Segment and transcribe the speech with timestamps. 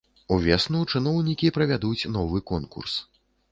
[0.35, 2.99] Увесну чыноўнікі правядуць новы конкурс.